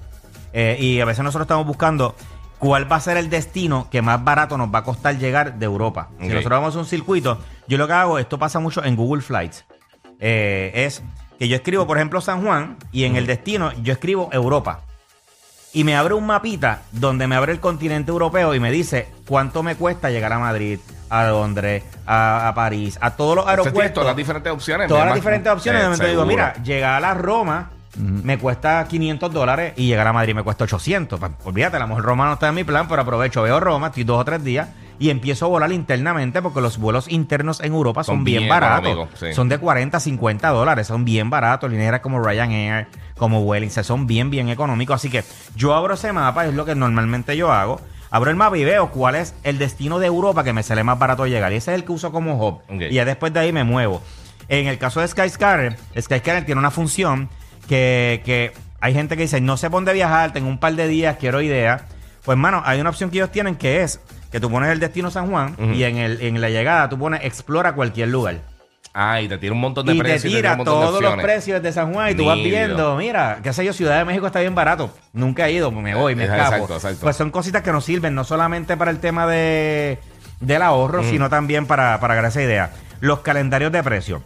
Eh, 0.53 0.77
y 0.79 1.01
a 1.01 1.05
veces 1.05 1.25
nosotros 1.25 1.47
estamos 1.47 1.67
buscando 1.67 2.15
cuál 2.59 2.91
va 2.91 2.97
a 2.97 3.01
ser 3.01 3.17
el 3.17 3.29
destino 3.29 3.89
que 3.91 4.03
más 4.03 4.23
barato 4.23 4.57
nos 4.57 4.73
va 4.73 4.81
a 4.81 4.85
costar 4.85 5.19
llegar 5.19 5.59
de 5.59 5.67
Europa. 5.67 6.11
Si 6.21 6.29
nosotros 6.29 6.61
vamos 6.61 6.77
a 6.77 6.79
un 6.79 6.87
circuito, 6.87 7.39
yo 7.67 7.79
lo 7.79 7.87
que 7.87 7.93
hago, 7.93 8.19
esto 8.19 8.39
pasa 8.39 8.61
mucho 8.61 8.85
en 8.85 8.97
Google 8.97 9.23
Flights, 9.23 9.65
eh, 10.21 10.71
es 10.75 11.03
que 11.39 11.49
yo 11.49 11.57
escribo, 11.57 11.87
por 11.87 11.97
ejemplo, 11.97 12.21
San 12.21 12.45
Juan, 12.45 12.77
y 12.93 13.05
en 13.05 13.17
el 13.17 13.27
destino 13.27 13.73
yo 13.83 13.93
escribo 13.93 14.29
Europa 14.33 14.83
y 15.75 15.85
me 15.85 15.95
abre 15.97 16.15
un 16.15 16.25
mapita 16.27 16.83
donde 16.93 17.27
me 17.27 17.37
abre 17.37 17.53
el 17.53 17.61
continente 17.61 18.11
europeo 18.11 18.55
y 18.55 18.61
me 18.61 18.71
dice 18.71 19.09
cuánto 19.29 19.63
me 19.63 19.77
cuesta 19.77 20.09
llegar 20.11 20.33
a 20.33 20.39
Madrid, 20.39 20.79
a 21.11 21.25
Londres, 21.27 21.83
a, 22.07 22.49
a 22.49 22.55
París, 22.55 22.97
a 23.01 23.11
todos 23.11 23.37
los 23.37 23.47
aeropuertos. 23.47 23.93
todas 23.95 24.07
las 24.07 24.17
diferentes 24.17 24.51
opciones. 24.53 24.89
Todas 24.89 25.07
las 25.07 25.15
diferentes 25.15 25.53
opciones. 25.53 25.83
eh, 25.83 25.87
donde 25.87 26.09
digo, 26.09 26.25
mira, 26.25 26.55
llegar 26.63 27.05
a 27.05 27.13
Roma 27.15 27.71
me 27.97 28.39
cuesta 28.39 28.85
500 28.89 29.33
dólares 29.33 29.75
y 29.77 29.87
llegar 29.87 30.07
a 30.09 30.13
Madrid 30.13 30.35
me 30.35 30.43
cuesta 30.43 30.65
800. 30.65 31.21
Pa- 31.21 31.31
Olvídate, 31.45 31.77
a 31.77 31.81
lo 31.81 31.89
mejor 31.89 32.05
Roma 32.05 32.27
no 32.27 32.33
está 32.33 32.49
en 32.49 32.55
mi 32.57 32.65
plan, 32.65 32.89
pero 32.89 33.03
aprovecho, 33.03 33.43
veo 33.43 33.61
Roma, 33.61 33.89
estoy 33.89 34.03
dos 34.05 34.21
o 34.21 34.25
tres 34.25 34.43
días 34.43 34.69
y 34.99 35.11
empiezo 35.11 35.47
a 35.47 35.49
volar 35.49 35.71
internamente 35.73 36.41
porque 36.43 36.61
los 36.61 36.79
vuelos 36.79 37.09
internos 37.11 37.61
en 37.61 37.73
Europa 37.73 38.03
son, 38.05 38.17
Son 38.17 38.25
bien, 38.25 38.41
bien 38.41 38.49
baratos. 38.49 39.09
sí. 39.19 39.33
Son 39.33 39.49
de 39.49 39.59
40, 39.59 39.99
50 40.01 40.49
dólares, 40.51 40.87
son 40.89 41.05
bien 41.05 41.31
baratos. 41.31 41.71
Líneas 41.71 42.01
como 42.01 42.21
Ryanair, 42.21 42.87
como 43.17 43.43
Wellington, 43.43 43.85
son 43.85 44.07
bien, 44.07 44.31
bien 44.31 44.49
económicos. 44.49 44.97
Así 44.97 45.11
que 45.11 45.25
yo 45.57 45.75
abro 45.75 45.95
ese 45.95 46.13
mapa, 46.13 46.47
es 46.47 46.55
lo 46.55 46.65
que 46.65 46.75
normalmente 46.75 47.37
yo 47.37 47.53
hago. 47.53 47.81
Abro 48.11 48.31
el 48.31 48.37
mapa 48.37 48.57
y 48.57 48.65
veo 48.65 48.91
cuál 48.91 49.17
es 49.17 49.35
el 49.43 49.59
destino 49.59 49.99
de 49.99 50.07
Europa 50.07 50.45
que 50.45 50.53
me 50.53 50.63
sale 50.63 50.85
más 50.85 50.99
barato 50.99 51.27
llegar. 51.27 51.53
Y 51.53 51.57
ese 51.57 51.73
es 51.73 51.77
el 51.77 51.85
que 51.85 51.93
uso 51.93 52.13
como 52.13 52.37
hub. 52.37 52.63
Y 52.71 52.95
ya 52.95 53.05
después 53.05 53.33
de 53.33 53.41
ahí 53.41 53.53
me 53.53 53.65
muevo. 53.65 54.03
En 54.49 54.67
el 54.67 54.79
caso 54.79 55.01
de 55.01 55.09
Skyscanner, 55.09 55.77
Skyscanner 55.99 56.45
tiene 56.45 56.59
una 56.59 56.71
función 56.71 57.29
que, 57.69 58.23
que 58.25 58.53
hay 58.81 58.95
gente 58.95 59.17
que 59.17 59.23
dice, 59.23 59.41
no 59.41 59.57
sé 59.57 59.71
por 59.71 59.79
dónde 59.79 59.95
viajar, 59.95 60.33
tengo 60.33 60.49
un 60.49 60.59
par 60.59 60.75
de 60.75 60.87
días, 60.87 61.17
quiero 61.19 61.41
idea. 61.41 61.87
Pues, 62.25 62.39
mano, 62.39 62.63
hay 62.65 62.81
una 62.81 62.91
opción 62.91 63.11
que 63.11 63.17
ellos 63.19 63.33
tienen 63.33 63.57
que 63.57 63.83
es 63.83 64.01
que 64.31 64.41
tú 64.41 64.51
pones 64.51 64.71
el 64.71 64.81
destino 64.81 65.11
San 65.11 65.31
Juan 65.31 65.57
y 65.75 65.85
en, 65.85 65.97
el, 65.97 66.21
en 66.21 66.41
la 66.41 66.51
llegada 66.51 66.89
tú 66.89 66.99
pones 66.99 67.25
explora 67.25 67.75
cualquier 67.75 68.09
lugar. 68.09 68.41
Ah, 68.97 69.21
y 69.21 69.27
te 69.27 69.37
tira 69.39 69.53
un 69.53 69.61
montón 69.61 69.85
de 69.87 69.93
Y 69.93 69.97
te 69.99 70.05
precios. 70.05 70.33
tira 70.33 70.53
un 70.53 70.59
montón 70.59 70.81
de 70.81 70.87
todos 70.87 71.03
los 71.03 71.15
precios 71.17 71.61
de 71.61 71.73
San 71.73 71.93
Juan 71.93 72.13
y 72.13 72.15
tú 72.15 72.27
vas 72.27 72.37
viendo, 72.37 72.97
mira, 72.97 73.41
qué 73.43 73.53
sé 73.53 73.65
yo, 73.65 73.73
Ciudad 73.73 73.99
de 73.99 74.05
México 74.05 74.27
está 74.29 74.39
bien 74.39 74.55
barato. 74.55 74.95
Nunca 75.13 75.49
he 75.49 75.53
ido, 75.53 75.73
me 75.73 75.97
voy, 75.97 76.15
me 76.15 76.25
escapo. 76.25 76.55
exacto, 76.55 76.75
exacto. 76.77 77.01
Pues 77.03 77.17
son 77.17 77.33
cositas 77.33 77.63
que 77.63 77.73
nos 77.73 77.85
sirven, 77.85 78.15
no 78.15 78.23
solamente 78.23 78.77
para 78.77 78.93
el 78.93 79.01
tema 79.01 79.27
de, 79.27 79.99
del 80.39 80.63
ahorro, 80.63 81.03
sino 81.03 81.29
también 81.29 81.67
para, 81.67 81.99
para 81.99 82.27
esa 82.29 82.41
idea. 82.41 82.71
Los 83.01 83.21
calendarios 83.21 83.73
de 83.73 83.83
precios. 83.83 84.23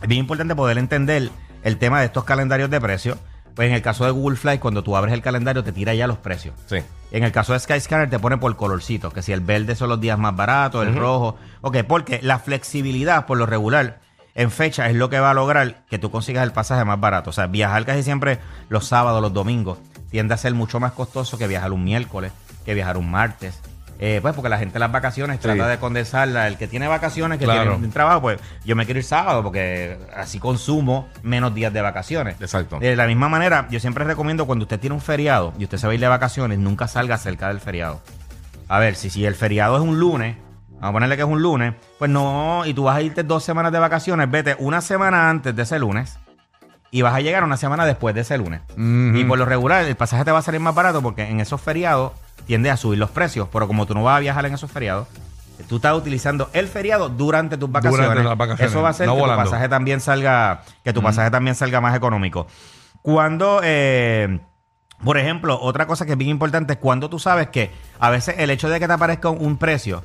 Es 0.00 0.08
bien 0.08 0.20
importante 0.20 0.54
poder 0.54 0.78
entender 0.78 1.30
el 1.64 1.76
tema 1.78 1.98
de 1.98 2.06
estos 2.06 2.22
calendarios 2.22 2.70
de 2.70 2.80
precios. 2.80 3.18
Pues 3.56 3.68
en 3.70 3.74
el 3.74 3.80
caso 3.80 4.04
de 4.04 4.10
Google 4.10 4.36
Flight, 4.36 4.60
cuando 4.60 4.84
tú 4.84 4.96
abres 4.98 5.14
el 5.14 5.22
calendario, 5.22 5.64
te 5.64 5.72
tira 5.72 5.94
ya 5.94 6.06
los 6.06 6.18
precios. 6.18 6.54
Sí. 6.66 6.76
En 7.10 7.24
el 7.24 7.32
caso 7.32 7.54
de 7.54 7.58
Skyscanner 7.58 8.10
te 8.10 8.18
pone 8.18 8.36
por 8.36 8.54
colorcito, 8.54 9.10
que 9.10 9.22
si 9.22 9.32
el 9.32 9.40
verde 9.40 9.74
son 9.74 9.88
los 9.88 9.98
días 9.98 10.18
más 10.18 10.36
baratos, 10.36 10.86
el 10.86 10.94
rojo. 10.94 11.36
Ok, 11.62 11.78
porque 11.88 12.20
la 12.22 12.38
flexibilidad 12.38 13.24
por 13.24 13.38
lo 13.38 13.46
regular 13.46 14.00
en 14.34 14.50
fecha 14.50 14.90
es 14.90 14.94
lo 14.94 15.08
que 15.08 15.20
va 15.20 15.30
a 15.30 15.34
lograr 15.34 15.86
que 15.88 15.98
tú 15.98 16.10
consigas 16.10 16.44
el 16.44 16.52
pasaje 16.52 16.84
más 16.84 17.00
barato. 17.00 17.30
O 17.30 17.32
sea, 17.32 17.46
viajar 17.46 17.86
casi 17.86 18.02
siempre 18.02 18.40
los 18.68 18.86
sábados, 18.86 19.22
los 19.22 19.32
domingos, 19.32 19.78
tiende 20.10 20.34
a 20.34 20.36
ser 20.36 20.52
mucho 20.52 20.78
más 20.78 20.92
costoso 20.92 21.38
que 21.38 21.46
viajar 21.46 21.72
un 21.72 21.82
miércoles, 21.82 22.32
que 22.66 22.74
viajar 22.74 22.98
un 22.98 23.10
martes. 23.10 23.58
Eh, 23.98 24.18
pues 24.20 24.34
porque 24.34 24.48
la 24.50 24.58
gente 24.58 24.76
en 24.76 24.80
las 24.80 24.92
vacaciones 24.92 25.40
trata 25.40 25.66
de 25.68 25.78
condensarla. 25.78 26.48
El 26.48 26.58
que 26.58 26.66
tiene 26.68 26.86
vacaciones, 26.86 27.38
que 27.38 27.44
Claro. 27.46 27.70
tiene 27.72 27.86
un 27.86 27.90
trabajo, 27.92 28.20
pues 28.20 28.38
yo 28.64 28.76
me 28.76 28.84
quiero 28.84 28.98
ir 28.98 29.04
sábado 29.04 29.42
porque 29.42 29.98
así 30.14 30.38
consumo 30.38 31.08
menos 31.22 31.54
días 31.54 31.72
de 31.72 31.80
vacaciones. 31.80 32.36
Exacto. 32.40 32.78
De 32.78 32.94
la 32.94 33.06
misma 33.06 33.28
manera, 33.28 33.66
yo 33.70 33.80
siempre 33.80 34.04
recomiendo 34.04 34.46
cuando 34.46 34.64
usted 34.64 34.78
tiene 34.78 34.94
un 34.94 35.00
feriado 35.00 35.54
y 35.58 35.64
usted 35.64 35.78
se 35.78 35.86
va 35.86 35.92
a 35.92 35.94
ir 35.94 36.00
de 36.00 36.08
vacaciones, 36.08 36.58
nunca 36.58 36.88
salga 36.88 37.16
cerca 37.16 37.48
del 37.48 37.60
feriado. 37.60 38.00
A 38.68 38.78
ver, 38.78 38.96
si, 38.96 39.08
si 39.10 39.24
el 39.24 39.34
feriado 39.34 39.76
es 39.76 39.82
un 39.82 39.98
lunes, 39.98 40.36
vamos 40.72 40.90
a 40.90 40.92
ponerle 40.92 41.16
que 41.16 41.22
es 41.22 41.28
un 41.28 41.40
lunes, 41.40 41.72
pues 41.98 42.10
no, 42.10 42.66
y 42.66 42.74
tú 42.74 42.84
vas 42.84 42.96
a 42.96 43.02
irte 43.02 43.22
dos 43.22 43.44
semanas 43.44 43.72
de 43.72 43.78
vacaciones, 43.78 44.30
vete 44.30 44.56
una 44.58 44.80
semana 44.82 45.30
antes 45.30 45.56
de 45.56 45.62
ese 45.62 45.78
lunes 45.78 46.18
y 46.90 47.00
vas 47.02 47.14
a 47.14 47.20
llegar 47.20 47.44
una 47.44 47.56
semana 47.56 47.86
después 47.86 48.14
de 48.14 48.20
ese 48.22 48.36
lunes. 48.36 48.60
Y 48.76 49.24
por 49.24 49.38
lo 49.38 49.44
regular, 49.46 49.84
el 49.84 49.96
pasaje 49.96 50.24
te 50.24 50.32
va 50.32 50.40
a 50.40 50.42
salir 50.42 50.60
más 50.60 50.74
barato 50.74 51.00
porque 51.00 51.22
en 51.28 51.40
esos 51.40 51.60
feriados 51.60 52.12
tiende 52.46 52.70
a 52.70 52.76
subir 52.76 52.98
los 52.98 53.10
precios, 53.10 53.48
pero 53.52 53.66
como 53.66 53.86
tú 53.86 53.94
no 53.94 54.02
vas 54.02 54.16
a 54.16 54.20
viajar 54.20 54.44
en 54.46 54.54
esos 54.54 54.70
feriados, 54.70 55.08
tú 55.68 55.76
estás 55.76 55.94
utilizando 55.96 56.50
el 56.52 56.68
feriado 56.68 57.08
durante 57.08 57.56
tus 57.56 57.70
vacaciones. 57.72 58.06
Durante 58.08 58.28
las 58.28 58.36
vacaciones, 58.38 58.70
Eso 58.72 58.82
va 58.82 58.88
a 58.88 58.90
hacer 58.90 59.06
no 59.06 59.14
que 59.14 59.20
volando. 59.20 59.42
tu 59.44 59.50
pasaje 59.50 59.68
también 59.68 60.00
salga, 60.00 60.62
que 60.84 60.92
tu 60.92 61.02
pasaje 61.02 61.30
también 61.30 61.54
salga 61.56 61.80
más 61.80 61.96
económico. 61.96 62.46
Cuando, 63.02 63.60
eh, 63.62 64.40
por 65.04 65.16
ejemplo, 65.18 65.58
otra 65.60 65.86
cosa 65.86 66.04
que 66.06 66.12
es 66.12 66.18
bien 66.18 66.30
importante 66.30 66.74
es 66.74 66.78
cuando 66.78 67.08
tú 67.08 67.18
sabes 67.18 67.48
que 67.48 67.70
a 68.00 68.10
veces 68.10 68.36
el 68.38 68.50
hecho 68.50 68.68
de 68.68 68.78
que 68.80 68.86
te 68.86 68.92
aparezca 68.92 69.28
un- 69.30 69.56
precio 69.58 70.02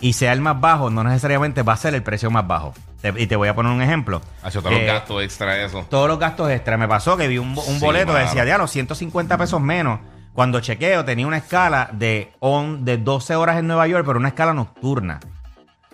y 0.00 0.14
sea 0.14 0.32
el 0.32 0.40
más 0.40 0.60
bajo, 0.60 0.90
no 0.90 1.04
necesariamente 1.04 1.62
va 1.62 1.74
a 1.74 1.76
ser 1.76 1.94
el 1.94 2.02
precio 2.02 2.30
más 2.30 2.46
bajo. 2.46 2.74
Te- 3.00 3.12
y 3.16 3.26
te 3.26 3.36
voy 3.36 3.48
a 3.48 3.54
poner 3.54 3.72
un 3.72 3.82
ejemplo. 3.82 4.20
Hacho, 4.42 4.60
todos 4.62 4.74
Eh, 4.76 4.78
los 4.86 4.86
gastos 4.94 5.22
extra, 5.22 5.62
eso. 5.64 5.84
todos 5.90 6.08
los 6.08 6.18
gastos 6.18 6.50
extra. 6.50 6.76
Me 6.76 6.86
pasó 6.88 7.16
que 7.16 7.26
vi 7.28 7.38
un, 7.38 7.50
un 7.50 7.56
Sí, 7.56 7.78
boleto 7.80 8.12
que 8.14 8.20
decía, 8.20 8.44
diablo, 8.44 8.66
150 8.66 9.36
pesos 9.38 9.60
menos. 9.60 10.00
Cuando 10.34 10.60
chequeo 10.60 11.04
tenía 11.04 11.26
una 11.26 11.36
escala 11.38 11.90
de, 11.92 12.32
on, 12.40 12.84
de 12.84 12.96
12 12.98 13.36
horas 13.36 13.58
en 13.58 13.66
Nueva 13.66 13.86
York, 13.86 14.04
pero 14.06 14.18
una 14.18 14.28
escala 14.28 14.54
nocturna. 14.54 15.20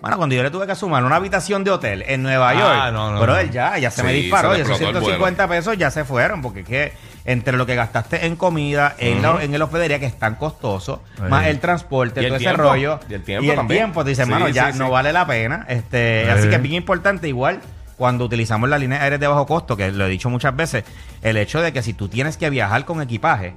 Bueno, 0.00 0.16
cuando 0.16 0.36
yo 0.36 0.44
le 0.44 0.50
tuve 0.52 0.64
que 0.64 0.76
sumar 0.76 1.02
una 1.04 1.16
habitación 1.16 1.64
de 1.64 1.72
hotel 1.72 2.04
en 2.06 2.22
Nueva 2.22 2.50
Ah, 2.50 2.54
York, 2.54 2.92
no, 2.92 3.12
no, 3.14 3.18
pero 3.20 3.36
él 3.36 3.50
ya, 3.50 3.76
ya 3.78 3.90
se 3.90 4.04
me 4.04 4.12
disparó. 4.12 4.52
se 4.52 4.58
Y 4.58 4.62
esos 4.62 4.80
explotó 4.80 4.98
el 4.98 5.04
150 5.04 5.48
pesos 5.48 5.76
ya 5.76 5.90
se 5.90 6.04
fueron, 6.04 6.40
porque 6.40 6.60
es 6.60 6.66
que 6.68 6.92
entre 7.24 7.56
lo 7.56 7.66
que 7.66 7.74
gastaste 7.74 8.26
en 8.26 8.36
comida, 8.36 8.94
en, 8.98 9.20
la, 9.22 9.42
en 9.42 9.52
el 9.52 9.60
hospedería, 9.60 9.98
que 9.98 10.06
es 10.06 10.16
tan 10.16 10.36
costoso, 10.36 11.02
más 11.28 11.48
el 11.48 11.58
transporte, 11.58 12.20
Y 12.22 12.26
el 12.26 12.28
todo 12.30 12.36
ese 12.36 12.44
tiempo. 12.44 12.62
rollo. 12.62 13.00
Y 13.10 13.14
el 13.14 13.22
tiempo 13.24 13.54
también. 13.56 13.78
tiempo, 13.80 14.04
te 14.04 14.10
dices, 14.10 14.24
Sí, 14.26 14.30
mano, 14.30 14.48
ya 14.48 14.72
sí, 14.72 14.78
no 14.78 14.88
vale 14.88 15.12
la 15.12 15.26
pena. 15.26 15.66
Este, 15.68 16.22
Eh. 16.26 16.30
Así 16.30 16.48
que 16.48 16.54
es 16.54 16.62
bien 16.62 16.76
importante, 16.76 17.26
igual, 17.26 17.58
cuando 17.96 18.24
utilizamos 18.24 18.68
la 18.68 18.78
línea 18.78 19.02
aérea 19.02 19.18
de 19.18 19.26
bajo 19.26 19.46
costo, 19.48 19.76
que 19.76 19.90
lo 19.90 20.06
he 20.06 20.08
dicho 20.08 20.30
muchas 20.30 20.54
veces, 20.54 20.84
el 21.22 21.36
hecho 21.36 21.60
de 21.60 21.72
que 21.72 21.82
si 21.82 21.92
tú 21.92 22.08
tienes 22.08 22.36
que 22.36 22.48
viajar 22.50 22.84
con 22.84 23.02
equipaje, 23.02 23.54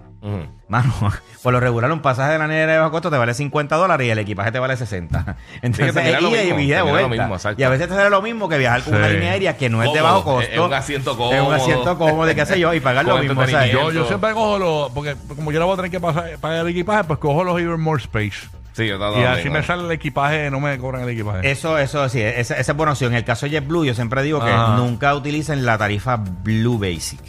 Mano, 0.67 0.93
por 1.43 1.51
lo 1.51 1.59
regular 1.59 1.91
un 1.91 1.99
pasaje 2.01 2.33
de 2.33 2.37
la 2.37 2.45
línea 2.45 2.59
aérea 2.59 2.75
de 2.75 2.79
bajo 2.81 2.91
costo 2.91 3.09
te 3.09 3.17
vale 3.17 3.33
50 3.33 3.75
dólares 3.75 4.05
y 4.07 4.11
el 4.11 4.19
equipaje 4.19 4.51
te 4.51 4.59
vale 4.59 4.77
60. 4.77 5.37
Entonces, 5.61 5.95
lo 6.21 6.29
ida 6.29 6.43
y 6.43 6.47
y 6.47 6.75
lo 7.01 7.09
mismo, 7.09 7.35
a 7.35 7.69
veces 7.69 7.87
te 7.89 7.95
sale 7.95 8.09
lo 8.11 8.21
mismo 8.21 8.47
que 8.47 8.57
viajar 8.59 8.83
con 8.83 8.93
Sí. 8.93 8.99
una 8.99 9.09
línea 9.09 9.31
aérea 9.31 9.57
que 9.57 9.69
no 9.69 9.81
es 9.81 9.91
de 9.91 9.99
Cómodo, 9.99 10.13
bajo 10.15 10.23
costo. 10.35 10.51
es- 10.51 10.59
un 10.59 10.73
asiento 10.73 11.11
Es 11.11 11.17
un 11.17 11.23
cómodo. 11.39 11.53
asiento 11.55 11.97
cómodo, 11.97 12.31
y 12.31 12.35
qué 12.35 12.45
sé 12.45 12.59
yo, 12.59 12.73
y 12.73 12.79
pagar 12.79 13.05
lo 13.05 13.17
mismo. 13.17 13.41
o 13.41 13.45
sea, 13.47 13.65
entretenimiento. 13.65 13.91
Yo, 13.91 14.01
yo 14.01 14.07
siempre 14.07 14.33
cojo 14.33 14.59
los. 14.59 14.91
Porque 14.91 15.15
como 15.35 15.51
yo 15.51 15.59
no 15.59 15.65
voy 15.65 15.73
a 15.73 15.75
tener 15.77 15.91
que 15.91 15.99
pasar- 15.99 16.37
pagar 16.39 16.59
el 16.59 16.67
equipaje, 16.67 17.03
pues 17.05 17.19
cojo 17.19 17.43
los 17.43 17.59
Even 17.59 17.79
More 17.81 18.01
Space. 18.01 18.47
Sí, 18.73 18.87
yo 18.87 19.19
y 19.19 19.23
así 19.23 19.49
me 19.49 19.63
sale 19.63 19.83
el 19.83 19.91
equipaje, 19.91 20.49
no 20.49 20.59
me 20.61 20.77
cobran 20.77 21.01
el 21.03 21.09
equipaje. 21.09 21.51
Eso, 21.51 21.77
eso 21.77 22.07
sí, 22.07 22.21
esa, 22.21 22.55
esa 22.55 22.71
es 22.71 22.77
buena 22.77 22.93
opción. 22.93 23.11
En 23.11 23.17
el 23.17 23.25
caso 23.25 23.45
de 23.45 23.51
JetBlue, 23.51 23.83
yo 23.85 23.93
siempre 23.93 24.23
digo 24.23 24.39
que 24.39 24.51
nunca 24.77 25.13
utilicen 25.13 25.65
la 25.65 25.77
tarifa 25.77 26.15
Blue 26.15 26.77
Basic. 26.79 27.19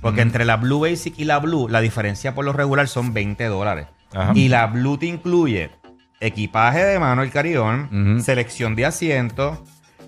Porque 0.00 0.22
entre 0.22 0.44
la 0.44 0.56
Blue 0.56 0.80
Basic 0.80 1.14
y 1.18 1.24
la 1.24 1.38
Blue, 1.38 1.68
la 1.68 1.80
diferencia 1.80 2.34
por 2.34 2.44
lo 2.44 2.52
regular 2.52 2.88
son 2.88 3.12
20 3.12 3.44
dólares. 3.46 3.86
Ajá. 4.14 4.32
Y 4.34 4.48
la 4.48 4.66
Blue 4.66 4.96
te 4.98 5.06
incluye 5.06 5.70
equipaje 6.20 6.84
de 6.84 6.98
mano, 6.98 7.22
el 7.22 7.30
carillón, 7.30 7.88
Ujú. 8.14 8.22
selección 8.22 8.74
de 8.76 8.86
asientos. 8.86 9.58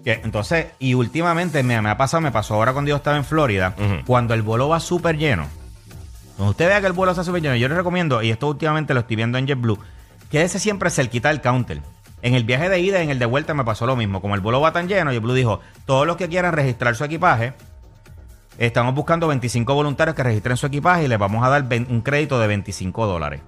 que- 0.04 0.20
entonces, 0.24 0.66
y 0.80 0.94
últimamente 0.94 1.62
me, 1.62 1.80
me 1.80 1.88
ha 1.88 1.96
pasado, 1.96 2.20
me 2.20 2.32
pasó 2.32 2.54
ahora 2.54 2.72
cuando 2.72 2.88
yo 2.88 2.96
estaba 2.96 3.16
en 3.16 3.24
Florida, 3.24 3.72
cuando 4.04 4.34
el 4.34 4.42
vuelo 4.42 4.68
va 4.68 4.80
súper 4.80 5.16
lleno. 5.16 5.46
Cuando 6.36 6.50
usted 6.50 6.66
vea 6.66 6.80
que 6.80 6.88
el 6.88 6.92
vuelo 6.92 7.12
está 7.12 7.22
súper 7.22 7.40
lleno, 7.40 7.54
yo 7.54 7.68
le 7.68 7.76
recomiendo, 7.76 8.20
y 8.20 8.30
esto 8.30 8.48
últimamente 8.48 8.94
lo 8.94 9.00
estoy 9.00 9.14
viendo 9.14 9.38
en 9.38 9.46
JetBlue, 9.46 9.78
quédese 10.28 10.58
siempre 10.58 10.90
cerquita 10.90 11.28
del 11.28 11.40
counter. 11.40 11.82
En 12.20 12.34
el 12.34 12.42
viaje 12.42 12.68
de 12.68 12.80
ida 12.80 12.98
y 13.00 13.04
en 13.04 13.10
el 13.10 13.20
de 13.20 13.26
vuelta 13.26 13.54
me 13.54 13.62
pasó 13.64 13.86
lo 13.86 13.94
mismo. 13.94 14.20
Como 14.20 14.34
el 14.34 14.40
vuelo 14.40 14.60
va 14.60 14.72
tan 14.72 14.88
lleno, 14.88 15.12
JetBlue 15.12 15.34
dijo, 15.34 15.60
todos 15.86 16.04
los 16.04 16.16
que 16.16 16.28
quieran 16.28 16.52
registrar 16.52 16.96
su 16.96 17.04
equipaje, 17.04 17.52
estamos 18.58 18.94
buscando 18.94 19.26
25 19.28 19.74
voluntarios 19.74 20.14
que 20.16 20.22
registren 20.22 20.56
su 20.56 20.66
equipaje 20.66 21.04
y 21.04 21.08
les 21.08 21.18
vamos 21.18 21.44
a 21.44 21.48
dar 21.48 21.64
un 21.88 22.00
crédito 22.02 22.38
de 22.40 22.46
25 22.46 23.06
dólares. 23.06 23.40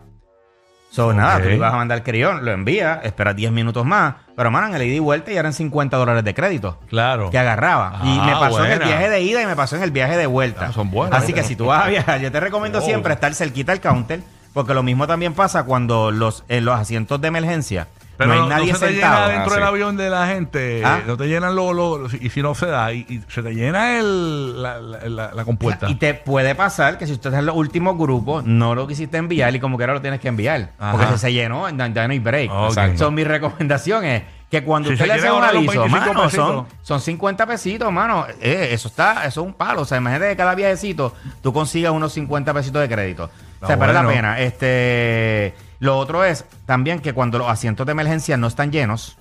So, 0.91 1.13
nada, 1.13 1.41
tú 1.43 1.49
le 1.49 1.59
vas 1.59 1.75
a 1.75 1.77
mandar 1.77 1.99
el 1.99 2.05
crión, 2.05 2.45
lo 2.45 2.53
envías, 2.53 3.01
esperas 3.05 3.35
10 3.35 3.51
minutos 3.51 3.85
más, 3.85 4.15
pero 4.37 4.53
mano, 4.53 4.69
en 4.69 4.75
el 4.77 4.83
ida 4.85 4.95
y 4.95 4.99
vuelta 5.01 5.33
ya 5.33 5.41
eran 5.41 5.53
50 5.53 5.97
dólares 5.97 6.23
de 6.23 6.35
crédito 6.35 6.79
Claro. 6.89 7.31
que 7.31 7.39
agarraba. 7.39 7.99
y 8.05 8.17
Ah, 8.21 8.27
me 8.27 8.33
pasó 8.37 8.65
en 8.65 8.71
el 8.73 8.79
viaje 8.79 9.09
de 9.11 9.21
ida 9.23 9.43
y 9.43 9.47
me 9.47 9.57
pasó 9.57 9.75
en 9.75 9.83
el 9.83 9.91
viaje 9.91 10.17
de 10.17 10.27
vuelta. 10.27 10.67
Ah, 10.69 10.73
son 10.73 10.93
buenas, 10.93 11.21
Así 11.21 11.33
que 11.33 11.43
si 11.43 11.57
tú 11.57 11.67
vas 11.67 11.85
a 11.85 11.89
viajar, 11.89 12.21
yo 12.21 12.31
te 12.31 12.39
recomiendo 12.39 12.79
Oh. 12.79 12.83
siempre 12.83 13.13
estar 13.13 13.35
cerquita 13.35 13.73
al 13.73 13.81
counter, 13.81 14.21
porque 14.53 14.73
lo 14.73 14.85
mismo 14.85 15.09
también 15.09 15.35
pasa 15.35 15.65
cuando 15.65 16.13
los, 16.13 16.45
en 16.49 16.65
los 16.65 16.79
asientos 16.79 17.21
de 17.21 17.27
emergencia 17.27 17.89
Pero 18.17 18.29
no 18.29 18.35
hay 18.35 18.41
no, 18.41 18.49
nadie 18.49 18.75
se 18.75 18.87
te 18.87 18.93
sentado. 18.93 19.27
llena 19.27 19.29
dentro 19.29 19.53
Ah, 19.53 19.57
del 19.57 19.65
sí. 19.65 19.69
avión 19.69 19.97
de 19.97 20.11
la 20.11 20.27
gente. 20.29 20.83
Ah. 20.85 21.01
No 21.07 21.17
te 21.17 21.27
llenan 21.27 21.55
los. 21.57 21.75
los- 21.75 22.15
y 22.15 22.31
si 22.31 22.43
no 22.43 22.55
se 22.55 22.67
da, 22.67 22.93
y, 22.93 23.01
y 23.09 23.21
se 23.29 23.43
te 23.43 23.55
llena 23.55 23.99
el, 23.99 24.63
la, 24.63 24.79
la, 24.81 24.99
la- 25.09 25.33
la 25.35 25.45
compuerta. 25.45 25.89
Y 25.91 25.97
te 25.97 26.15
puede 26.15 26.55
pasar 26.55 26.97
que 26.99 27.07
si 27.07 27.13
usted 27.13 27.31
está 27.31 27.41
en 27.41 27.47
los 27.47 27.57
últimos 27.57 27.99
grupos, 27.99 28.45
no 28.45 28.75
lo 28.75 28.87
quisiste 28.87 29.17
enviar 29.17 29.55
y 29.55 29.61
como 29.61 29.77
que 29.79 29.85
ahora 29.85 29.95
lo 29.95 30.01
tienes 30.01 30.21
que 30.21 30.29
enviar. 30.29 30.71
Ajá. 30.79 30.93
Porque 30.93 31.07
si 31.13 31.19
se 31.19 31.33
llenó, 31.33 31.71
no 31.71 31.85
hay 31.85 32.19
break. 32.19 32.51
Ok. 32.53 32.69
Exacto. 32.69 32.99
Son 32.99 33.15
mis 33.15 33.27
recomendaciones. 33.27 34.23
Que 34.51 34.63
cuando 34.63 34.89
Si 34.89 34.93
usted 34.95 35.07
se 35.07 35.09
le 35.09 35.15
hace 35.19 35.33
un 35.33 35.43
aviso, 35.43 35.81
25 35.81 35.89
mano, 35.89 36.31
son, 36.31 36.65
pesitos. 36.65 36.65
son 36.83 37.01
50 37.01 37.47
pesitos, 37.47 37.93
mano. 37.93 38.25
Eh, 38.41 38.69
eso 38.71 38.87
está, 38.87 39.25
eso 39.27 39.41
es 39.41 39.47
un 39.49 39.55
palo. 39.55 39.81
O 39.81 39.85
sea, 39.85 39.99
imagínate 39.99 40.31
que 40.31 40.37
cada 40.37 40.55
viajecito 40.55 41.13
tú 41.43 41.53
consigas 41.53 41.91
unos 41.91 42.13
50 42.13 42.55
pesitos 42.55 42.81
de 42.81 42.89
crédito. 42.89 43.25
o 43.25 43.67
sea, 43.67 43.75
Está 43.75 43.77
vale 43.77 43.93
la 43.95 44.07
pena. 44.07 44.39
Este, 44.41 45.55
lo 45.81 45.99
otro 45.99 46.25
es 46.25 46.45
también 46.67 47.01
que 47.01 47.13
cuando 47.13 47.39
los 47.39 47.49
asientos 47.49 47.87
de 47.87 47.93
emergencia 47.93 48.37
no 48.37 48.47
están 48.47 48.71
llenos, 48.73 49.19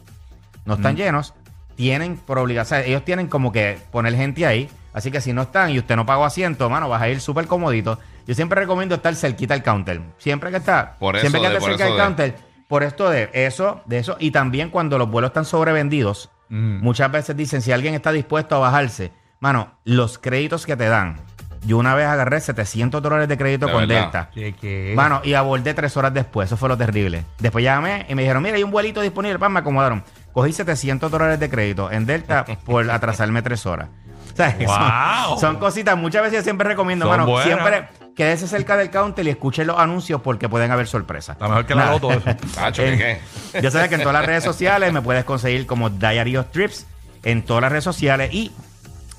no 0.66 0.76
Mm. 0.76 0.78
están 0.78 0.96
llenos, 0.96 1.34
tienen 1.76 2.18
por 2.18 2.38
obligación, 2.38 2.80
o 2.80 2.84
sea, 2.84 2.88
ellos 2.90 3.04
tienen 3.06 3.28
como 3.28 3.52
que 3.52 3.78
poner 3.92 4.16
gente 4.16 4.46
ahí. 4.46 4.70
Así 4.94 5.10
que 5.10 5.22
si 5.22 5.34
no 5.34 5.42
están 5.42 5.72
y 5.72 5.80
usted 5.80 5.96
no 5.96 6.06
pagó 6.06 6.24
asiento, 6.24 6.70
mano, 6.70 6.88
vas 6.88 7.02
a 7.02 7.10
ir 7.10 7.20
súper 7.20 7.48
comodito. 7.48 7.98
Yo 8.28 8.36
siempre 8.36 8.60
recomiendo 8.62 8.94
estar 8.96 9.16
cerquita 9.16 9.56
al 9.56 9.64
counter. 9.64 10.00
Siempre 10.20 10.52
que 10.52 10.58
está, 10.58 10.96
Por 11.00 11.20
siempre 11.20 11.42
que 11.42 11.50
de- 11.50 11.56
esté 11.56 11.66
cerca 11.70 11.86
del 11.86 11.94
de- 11.94 12.00
counter, 12.00 12.36
por 12.68 12.84
esto 12.84 13.10
de 13.10 13.30
eso, 13.34 13.82
de 13.86 13.98
eso, 13.98 14.16
y 14.20 14.30
también 14.32 14.70
cuando 14.70 14.98
los 15.00 15.10
vuelos 15.10 15.30
están 15.30 15.46
sobrevendidos, 15.46 16.30
Mm. 16.50 16.82
muchas 16.84 17.12
veces 17.12 17.36
dicen, 17.36 17.64
si 17.64 17.72
alguien 17.72 17.96
está 17.96 18.12
dispuesto 18.12 18.56
a 18.56 18.60
bajarse, 18.60 19.12
mano, 19.40 19.72
los 19.84 20.20
créditos 20.20 20.66
que 20.68 20.78
te 20.78 20.88
dan. 20.88 21.20
Yo 21.65 21.77
una 21.77 21.96
vez 21.96 22.05
agarré 22.08 22.39
700 22.41 23.01
dólares 23.01 23.27
de 23.27 23.38
crédito 23.38 23.67
De 23.67 23.72
con 23.72 23.88
verdad. 23.88 24.01
Delta. 24.03 24.29
¿Qué, 24.34 24.53
qué? 24.60 24.93
Mano, 24.96 25.22
y 25.24 25.34
abordé 25.34 25.74
tres 25.74 25.96
horas 25.98 26.13
después. 26.13 26.48
Eso 26.50 26.58
fue 26.58 26.70
lo 26.70 26.77
terrible. 26.77 27.24
Después 27.39 27.63
llamé 27.63 28.05
y 28.10 28.15
me 28.15 28.22
dijeron, 28.24 28.43
mira, 28.43 28.55
hay 28.55 28.63
un 28.63 28.72
vuelito 28.72 29.01
disponible. 29.01 29.39
Pam, 29.39 29.53
me 29.53 29.60
acomodaron. 29.60 30.03
Cogí 30.34 30.51
700 30.51 31.10
dólares 31.12 31.39
de 31.39 31.50
crédito 31.50 31.91
en 31.91 32.05
Delta 32.05 32.46
por 32.65 32.89
atrasarme 32.89 33.41
tres 33.41 33.65
horas. 33.65 33.88
O 34.34 34.36
sea, 34.36 34.55
Wow. 34.60 35.38
son, 35.38 35.39
son 35.39 35.55
cositas. 35.58 35.96
Muchas 35.98 36.24
veces 36.24 36.39
yo 36.39 36.43
siempre 36.43 36.67
recomiendo, 36.67 37.05
Son 37.05 37.12
mano, 37.12 37.25
buenas. 37.27 37.46
siempre 37.46 37.88
quédese 38.15 38.48
cerca 38.48 38.75
del 38.77 38.89
counter 38.89 39.25
y 39.27 39.29
escuche 39.29 39.63
los 39.63 39.77
anuncios 39.79 40.22
porque 40.22 40.50
pueden 40.50 40.72
haber 40.72 40.88
sorpresas. 40.88 41.36
Está 41.36 41.48
mejor 41.48 41.65
que 41.67 41.75
la 41.75 41.91
loto 41.91 42.12
eso. 42.12 42.22
Tacho, 42.55 42.82
¿qué 42.84 42.93
Eh, 42.93 43.20
qué? 43.51 43.62
Ya 43.62 43.70
sabes 43.72 43.89
que 43.89 43.96
en 43.96 44.01
todas 44.01 44.13
las 44.13 44.25
redes 44.25 44.43
sociales 44.43 44.91
me 44.91 45.01
puedes 45.01 45.24
conseguir 45.24 45.65
como 45.67 45.89
Diary 45.91 46.38
of 46.38 46.48
Trips 46.51 46.88
en 47.24 47.43
todas 47.43 47.62
las 47.62 47.72
redes 47.72 47.84
sociales 47.84 48.34
y 48.34 48.51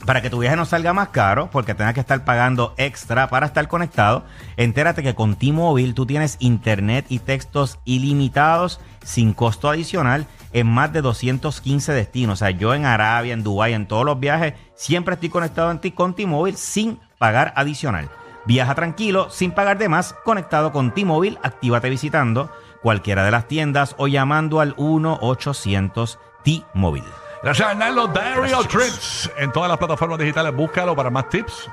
para 0.05 0.21
que 0.21 0.31
tu 0.31 0.39
viaje 0.39 0.57
no 0.57 0.65
salga 0.65 0.93
más 0.93 1.09
caro, 1.09 1.49
porque 1.51 1.75
tengas 1.75 1.95
que 1.95 2.01
estar 2.01 2.25
pagando 2.25 2.75
extra 2.77 3.29
para 3.29 3.47
estar 3.47 3.67
conectado, 3.69 4.25
entérate 4.57 5.03
que 5.03 5.15
con 5.15 5.37
T-Mobile 5.37 5.95
tú 5.95 6.07
tienes 6.07 6.37
internet 6.41 7.07
y 7.09 7.21
textos 7.21 7.79
ilimitados 7.85 8.81
sin 9.03 9.33
costo 9.33 9.69
adicional 9.69 10.27
en 10.53 10.67
más 10.67 10.93
de 10.93 11.03
215 11.03 11.93
destinos. 11.93 12.35
O 12.35 12.37
sea, 12.37 12.51
yo 12.51 12.75
en 12.75 12.85
Arabia, 12.85 13.33
en 13.33 13.43
Dubái, 13.43 13.73
en 13.73 13.87
todos 13.87 14.05
los 14.05 14.21
viajes, 14.21 14.55
siempre 14.75 15.15
estoy 15.15 15.29
conectado 15.29 15.71
en 15.71 15.79
ti 15.79 15.91
con 15.91 16.15
T-Mobile 16.15 16.57
sin 16.57 16.99
pagar 17.19 17.53
adicional. 17.57 18.11
Viaja 18.47 18.75
tranquilo, 18.75 19.31
sin 19.31 19.53
pagar 19.53 19.79
de 19.79 19.89
más, 19.89 20.13
conectado 20.25 20.71
con 20.71 20.93
T-Mobile, 20.93 21.39
actívate 21.43 21.89
visitando 21.89 22.51
cualquiera 22.83 23.25
de 23.25 23.31
las 23.31 23.49
tiendas 23.49 23.95
o 23.97 24.07
llamando 24.07 24.61
al 24.61 24.77
1-800 24.77 26.19
T-Mobile. 26.45 27.24
Gracias, 27.45 27.69
Arnaldo. 27.69 28.09
Diary 28.09 28.55
of 28.55 28.67
Trips. 28.69 29.31
En 29.37 29.53
todas 29.53 29.69
las 29.69 29.77
plataformas 29.77 30.19
digitales, 30.19 30.55
búscalo 30.55 30.97
para 30.97 31.11
más 31.11 31.29
tips. 31.29 31.69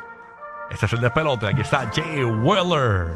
Este 0.69 0.85
es 0.85 0.91
el 0.91 0.99
despelote. 0.99 1.47
Aquí 1.47 1.61
está 1.61 1.89
Jay 1.95 2.25
Weller. 2.25 3.15